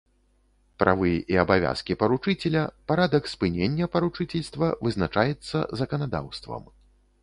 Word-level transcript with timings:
Правы 0.83 1.11
і 1.33 1.37
абавязкі 1.43 1.97
паручыцеля, 2.05 2.63
парадак 2.93 3.23
спынення 3.35 3.91
паручыцельства 3.99 4.75
вызначаецца 4.89 5.57
заканадаўствам. 5.83 6.63